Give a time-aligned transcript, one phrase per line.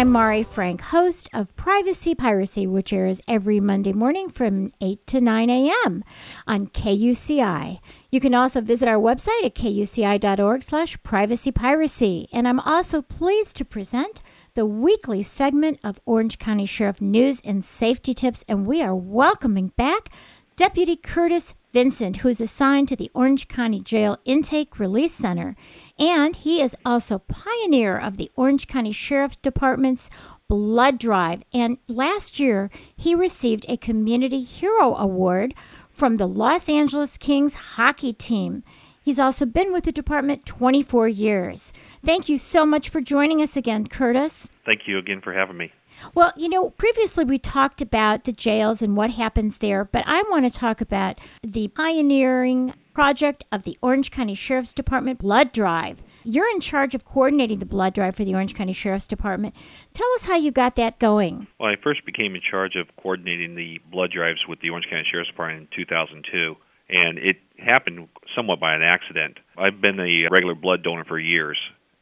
[0.00, 5.20] I'm Mari Frank, host of Privacy Piracy, which airs every Monday morning from 8 to
[5.20, 6.04] 9 a.m.
[6.46, 7.80] on KUCI.
[8.10, 12.28] You can also visit our website at kuci.org slash privacypiracy.
[12.32, 14.22] And I'm also pleased to present
[14.54, 18.42] the weekly segment of Orange County Sheriff News and Safety Tips.
[18.48, 20.08] And we are welcoming back
[20.60, 25.56] Deputy Curtis Vincent, who's assigned to the Orange County Jail Intake Release Center.
[25.98, 30.10] And he is also pioneer of the Orange County Sheriff's Department's
[30.48, 31.42] blood drive.
[31.54, 35.54] And last year, he received a Community Hero Award
[35.88, 38.62] from the Los Angeles Kings hockey team.
[39.02, 41.72] He's also been with the department 24 years.
[42.04, 44.50] Thank you so much for joining us again, Curtis.
[44.66, 45.72] Thank you again for having me.
[46.14, 50.22] Well, you know, previously we talked about the jails and what happens there, but I
[50.30, 56.02] want to talk about the pioneering project of the Orange County Sheriff's Department blood drive.
[56.24, 59.54] You're in charge of coordinating the blood drive for the Orange County Sheriff's Department.
[59.94, 61.46] Tell us how you got that going.
[61.58, 65.04] Well, I first became in charge of coordinating the blood drives with the Orange County
[65.10, 66.56] Sheriff's Department in 2002,
[66.90, 69.38] and it happened somewhat by an accident.
[69.56, 71.58] I've been a regular blood donor for years,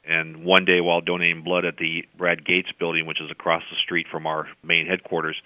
[0.08, 3.76] and one day while donating blood at the Brad Gates building, which is across the
[3.84, 5.36] street from our main headquarters,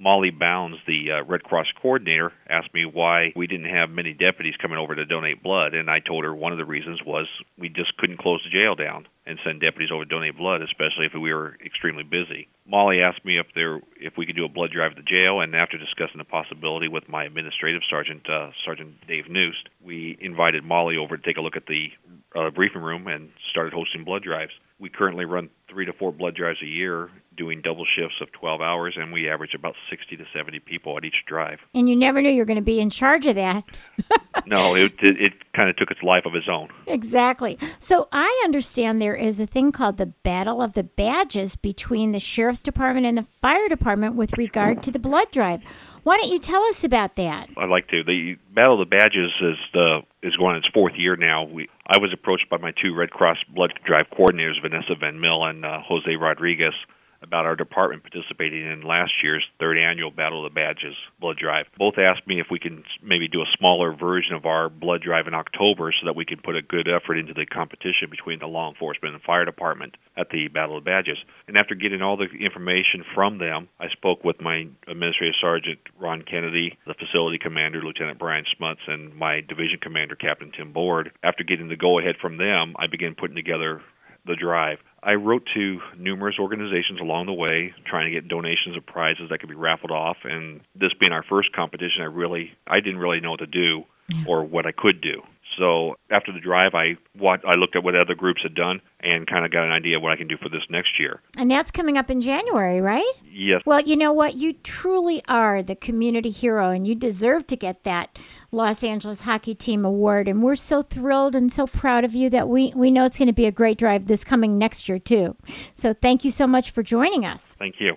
[0.00, 4.54] Molly Bounds, the uh, Red Cross coordinator, asked me why we didn't have many deputies
[4.56, 7.26] coming over to donate blood, and I told her one of the reasons was
[7.58, 11.04] we just couldn't close the jail down and send deputies over to donate blood, especially
[11.04, 12.48] if we were extremely busy.
[12.66, 15.42] Molly asked me if there if we could do a blood drive at the jail,
[15.42, 20.64] and after discussing the possibility with my administrative sergeant, uh, Sergeant Dave Noost, we invited
[20.64, 21.92] Molly over to take a look at the
[22.34, 24.52] uh, briefing room and started hosting blood drives.
[24.78, 28.60] We currently run three to four blood drives a year, doing double shifts of 12
[28.60, 31.58] hours, and we average about 60 to 70 people at each drive.
[31.74, 33.64] And you never knew you were going to be in charge of that.
[34.46, 36.68] no, it, it, it kind of took its life of its own.
[36.86, 37.58] Exactly.
[37.78, 42.20] So I understand there is a thing called the Battle of the Badges between the
[42.20, 45.62] Sheriff's Department and the Fire Department with regard to the blood drive.
[46.02, 47.50] Why don't you tell us about that?
[47.56, 48.02] I'd like to.
[48.02, 51.44] The Battle of the Badges is the is going on its fourth year now.
[51.44, 55.44] We I was approached by my two Red Cross blood drive coordinators, Vanessa Van Mill
[55.44, 56.74] and uh, Jose Rodriguez,
[57.22, 61.66] about our department participating in last year's third annual Battle of the Badges blood drive.
[61.76, 65.26] Both asked me if we can maybe do a smaller version of our blood drive
[65.26, 68.46] in October so that we can put a good effort into the competition between the
[68.46, 71.18] law enforcement and fire department at the Battle of the Badges.
[71.46, 76.22] And after getting all the information from them, I spoke with my administrative sergeant Ron
[76.22, 81.12] Kennedy, the facility commander Lieutenant Brian Smuts, and my division commander Captain Tim Board.
[81.22, 83.82] After getting the go ahead from them, I began putting together
[84.26, 84.78] the drive.
[85.02, 89.40] I wrote to numerous organizations along the way, trying to get donations of prizes that
[89.40, 90.18] could be raffled off.
[90.24, 93.84] And this being our first competition, I really I didn't really know what to do
[94.26, 95.22] or what I could do.
[95.60, 99.26] So after the drive, I what I looked at what other groups had done and
[99.26, 101.20] kind of got an idea of what I can do for this next year.
[101.36, 103.12] And that's coming up in January, right?
[103.30, 103.60] Yes.
[103.66, 104.36] Well, you know what?
[104.36, 108.18] You truly are the community hero, and you deserve to get that
[108.50, 110.28] Los Angeles Hockey Team Award.
[110.28, 113.28] And we're so thrilled and so proud of you that we we know it's going
[113.28, 115.36] to be a great drive this coming next year too.
[115.74, 117.54] So thank you so much for joining us.
[117.58, 117.94] Thank you.